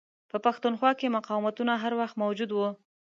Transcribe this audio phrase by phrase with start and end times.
[0.31, 2.69] په پښتونخوا کې مقاوتونه هر وخت موجود وه.